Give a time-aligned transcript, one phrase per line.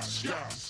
[0.00, 0.61] sky.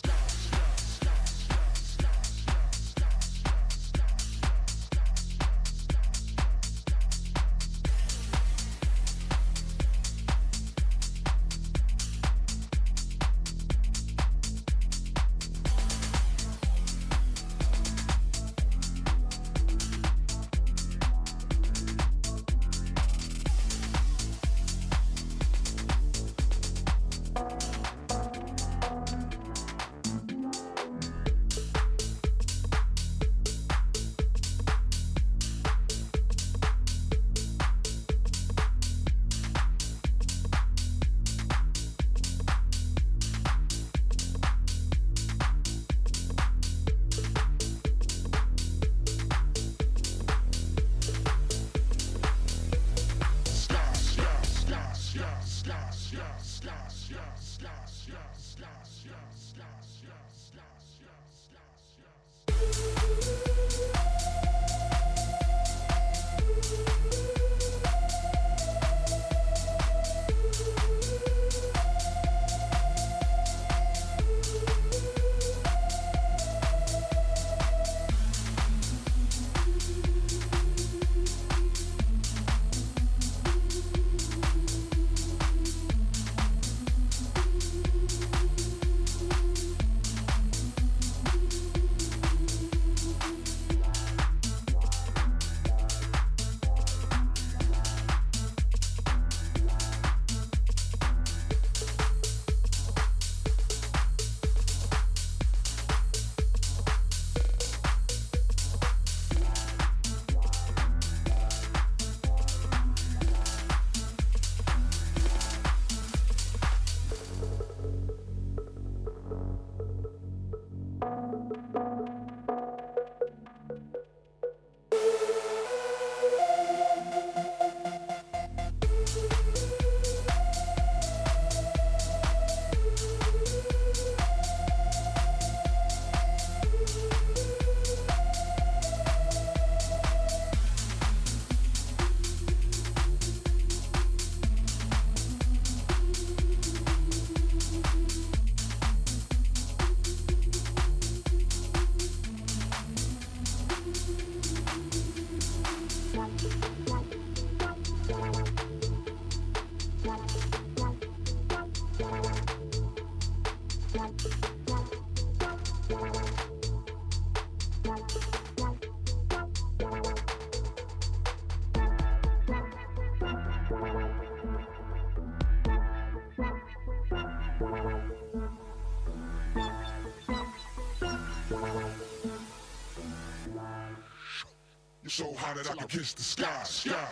[185.55, 187.09] Hot that I can kiss the sky, sky,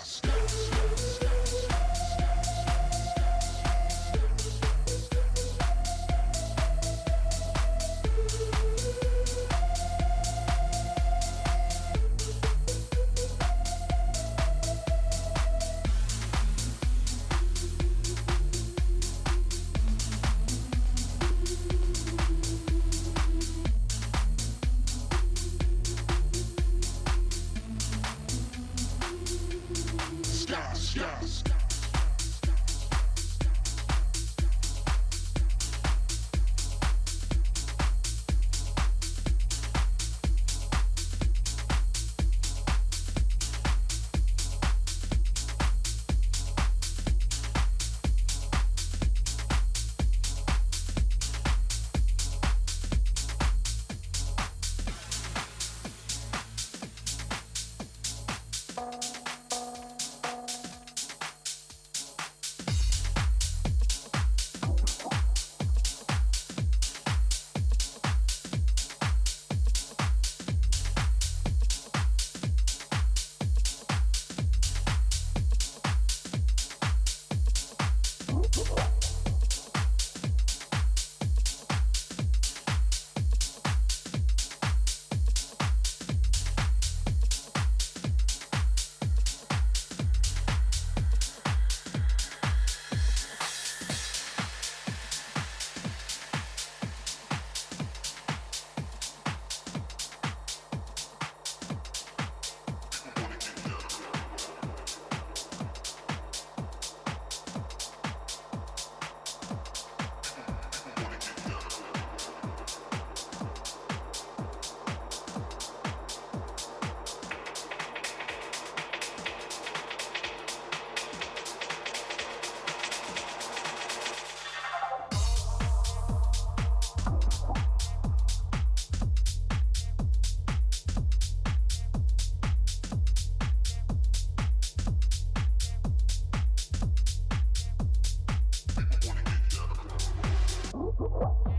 [141.00, 141.49] What?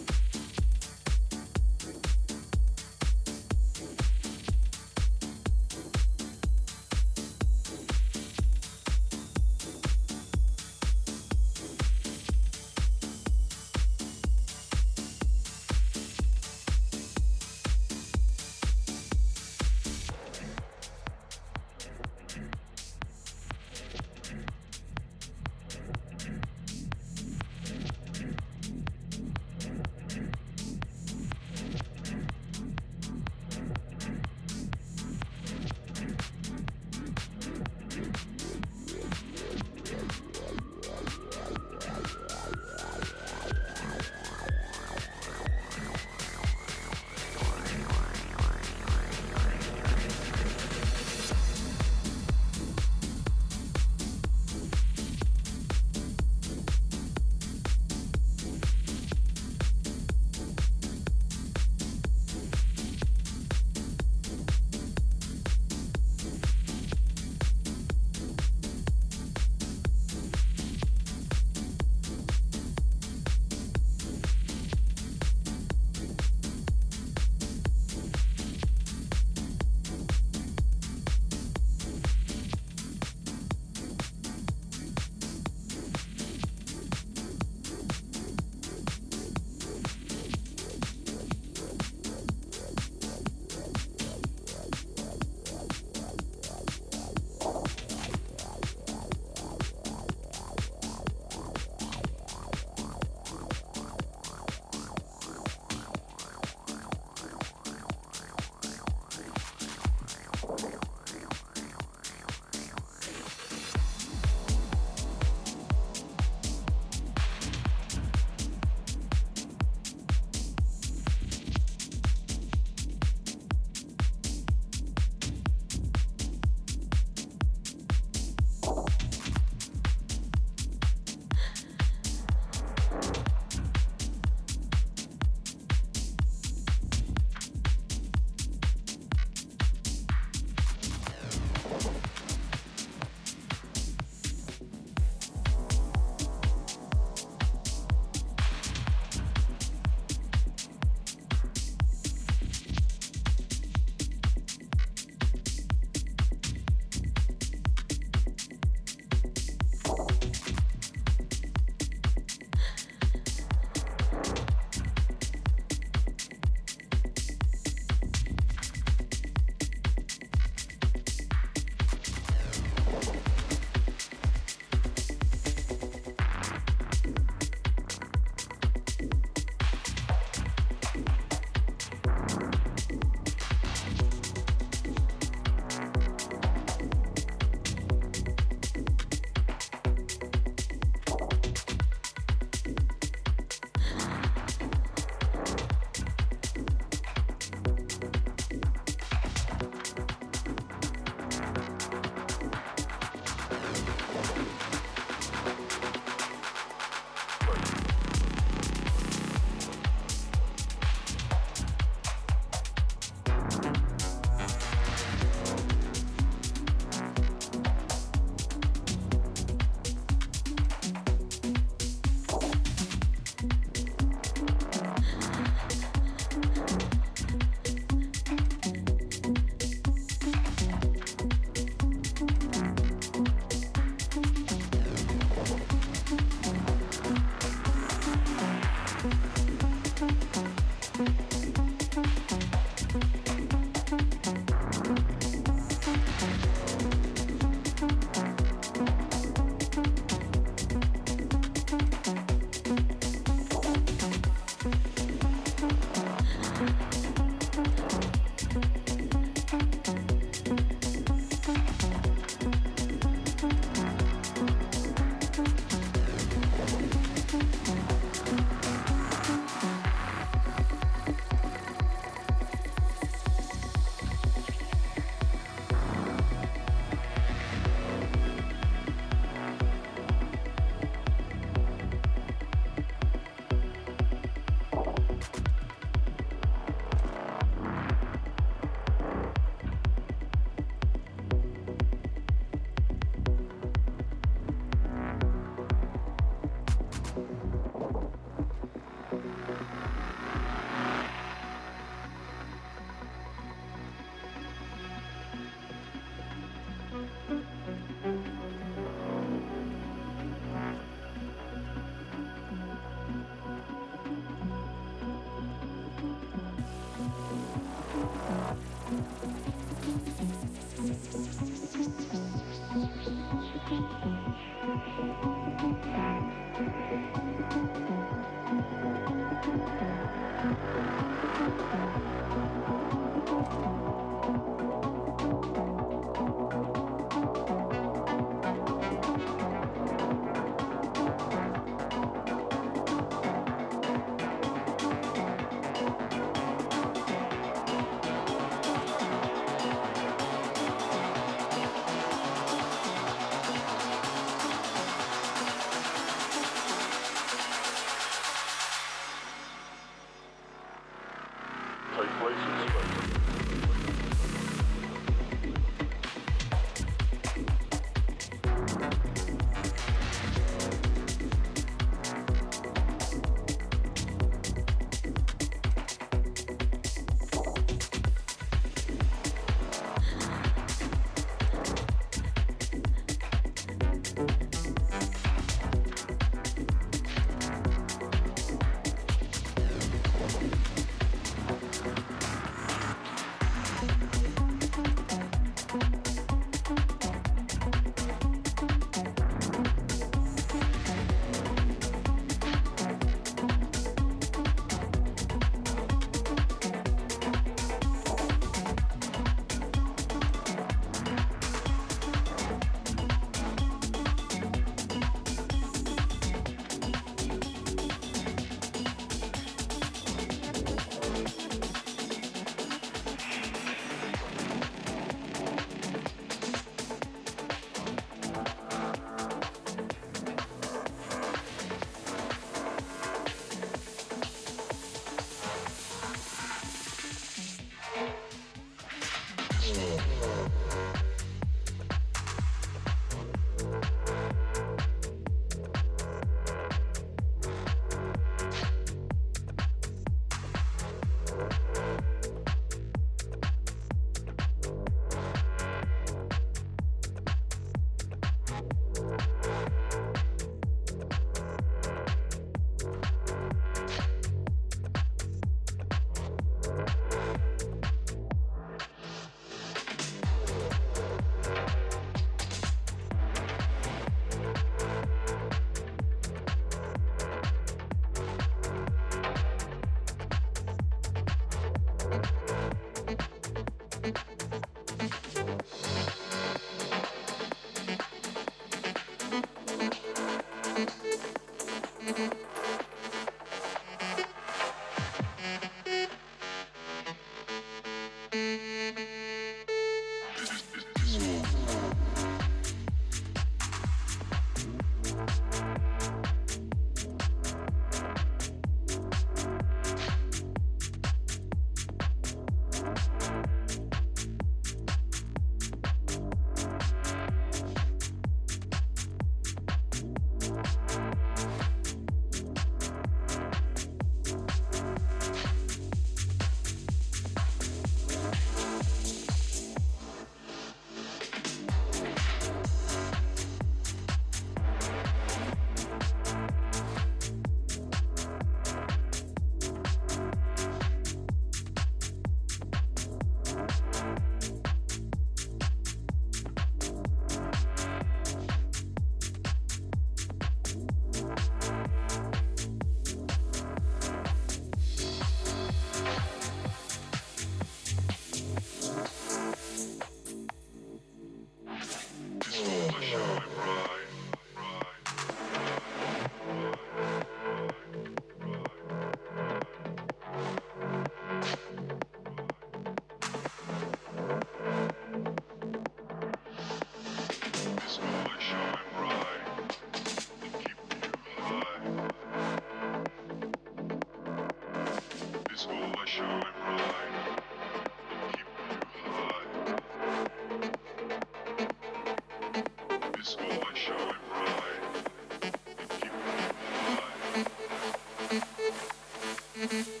[599.61, 600.00] This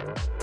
[0.00, 0.39] you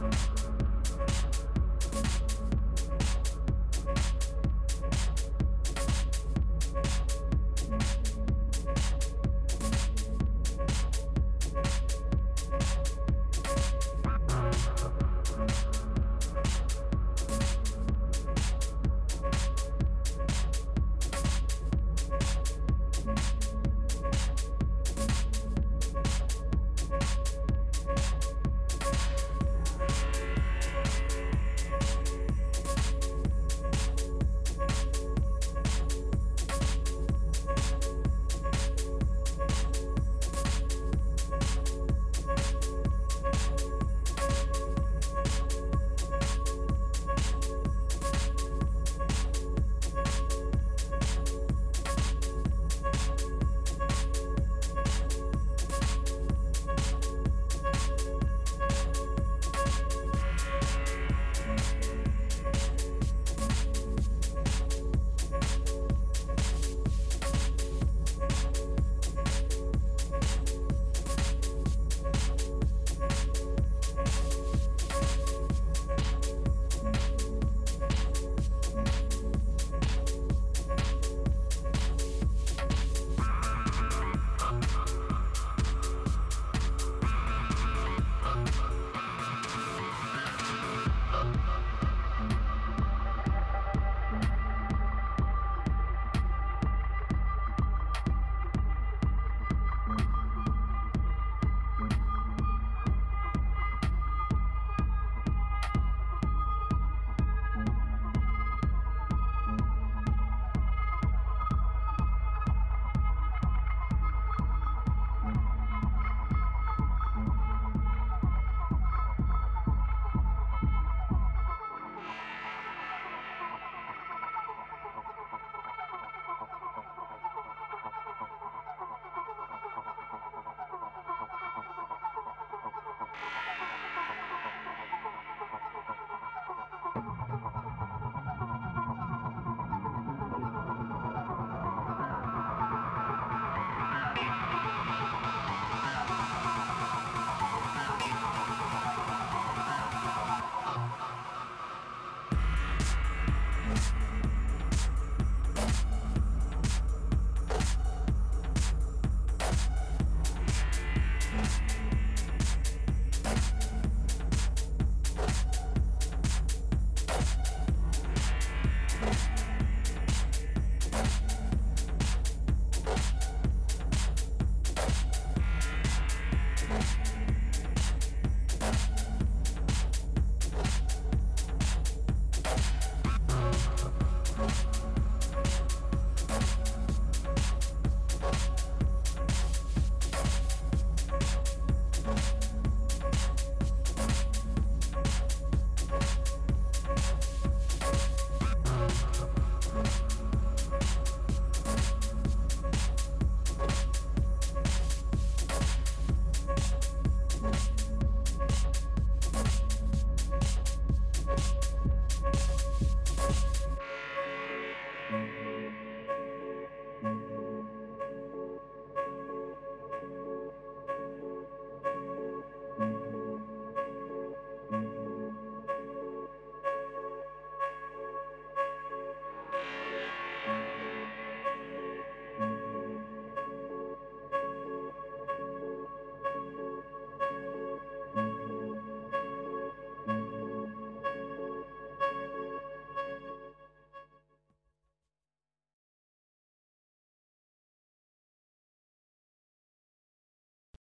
[0.00, 0.29] Bye.